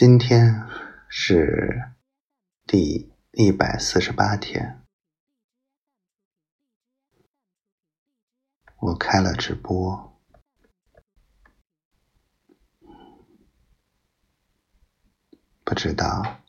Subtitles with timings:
[0.00, 0.66] 今天
[1.10, 1.92] 是
[2.66, 4.82] 第一百四十八天，
[8.78, 10.18] 我开了直播，
[15.64, 16.40] 不知道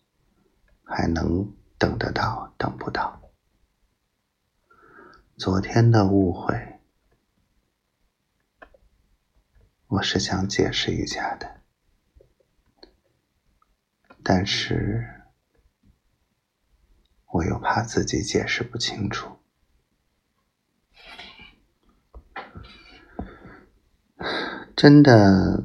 [0.86, 3.22] 还能等得到等不到。
[5.36, 6.80] 昨天的误会，
[9.88, 11.61] 我是想解释一下的。
[14.24, 15.24] 但是，
[17.34, 19.40] 我又怕自己解释不清楚，
[24.76, 25.64] 真的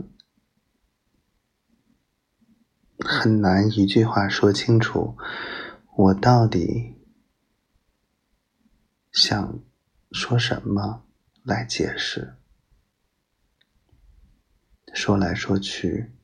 [2.98, 5.16] 很难一句话说清楚，
[5.97, 6.97] 我到底
[9.12, 9.62] 想
[10.12, 11.06] 说什么
[11.42, 12.36] 来解释，
[14.95, 16.16] 说来说去。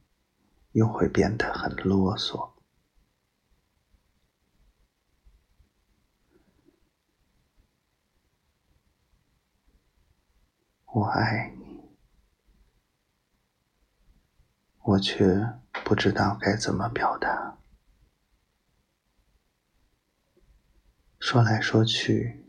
[0.72, 2.50] 又会变得很啰嗦。
[10.86, 11.80] 我爱你，
[14.82, 17.58] 我却不知道该怎么表达。
[21.18, 22.44] 说来说去，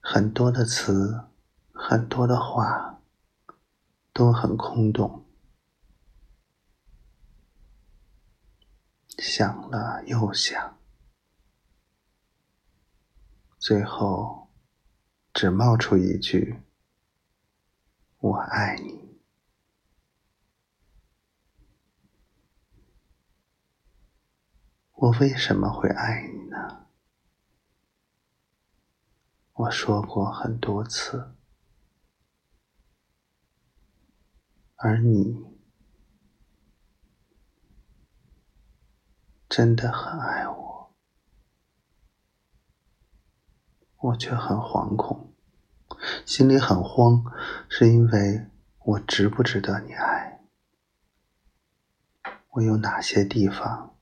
[0.00, 1.24] 很多的词，
[1.72, 3.00] 很多的话，
[4.12, 5.24] 都很空洞。
[9.28, 10.78] 想了又想，
[13.58, 14.48] 最后
[15.34, 16.62] 只冒出一句
[18.16, 19.20] ：“我爱你。”
[24.96, 26.86] 我为什么会爱你呢？
[29.52, 31.34] 我说过很多次，
[34.76, 35.47] 而你。
[39.58, 40.94] 真的很爱我，
[43.96, 45.34] 我却很惶恐，
[46.24, 47.24] 心里很慌，
[47.68, 48.46] 是因为
[48.84, 50.44] 我值不值得你爱？
[52.50, 53.96] 我有哪些地方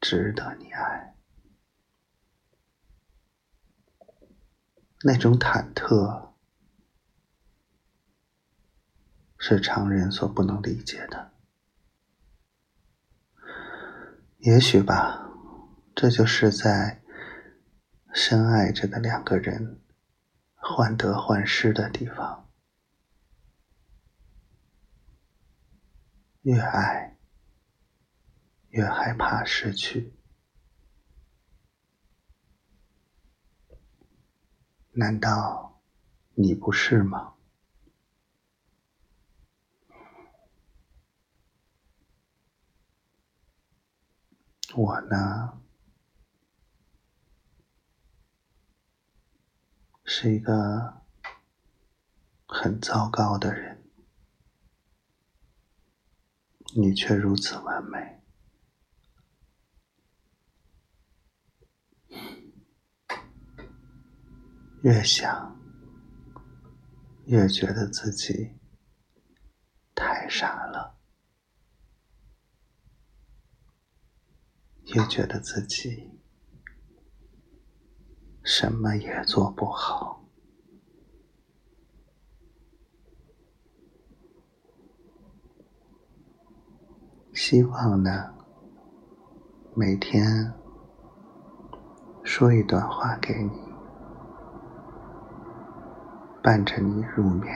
[0.00, 1.14] 值得你爱？
[5.02, 6.30] 那种忐忑
[9.36, 11.32] 是常人所不能理解的。
[14.48, 15.28] 也许吧，
[15.94, 17.02] 这就是在
[18.14, 19.82] 深爱着的两个人
[20.54, 22.48] 患得患失的地方。
[26.40, 27.18] 越爱，
[28.70, 30.14] 越害怕失去。
[34.92, 35.82] 难道
[36.32, 37.34] 你不是吗？
[44.78, 45.60] 我呢，
[50.04, 51.02] 是一个
[52.46, 53.82] 很糟糕的人，
[56.76, 58.22] 你却如此完美。
[64.82, 65.60] 越想，
[67.26, 68.56] 越觉得自己
[69.96, 70.97] 太傻了。
[74.94, 76.10] 也觉得自己
[78.42, 80.24] 什么也做不好。
[87.34, 88.34] 希望呢，
[89.74, 90.54] 每天
[92.24, 93.50] 说一段话给你，
[96.42, 97.54] 伴着你入眠，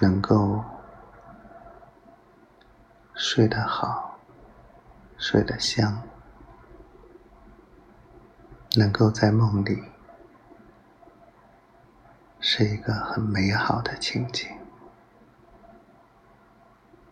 [0.00, 0.64] 能够。
[3.22, 4.18] 睡得好，
[5.18, 6.02] 睡得香，
[8.78, 9.84] 能够在梦里
[12.40, 14.48] 是一个很美好的情景，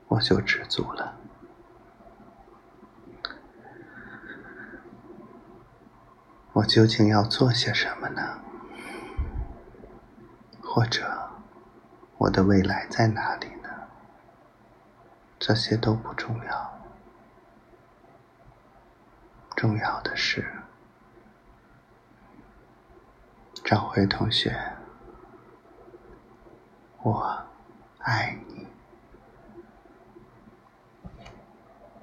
[0.09, 1.15] 我就知足了。
[6.55, 8.41] 我究竟要做些什么呢？
[10.63, 11.29] 或者，
[12.17, 13.58] 我的未来在哪里？
[15.49, 16.79] 这些都不重要，
[19.57, 20.45] 重要的是，
[23.65, 24.55] 张辉同学，
[27.03, 27.47] 我
[28.01, 28.48] 爱你。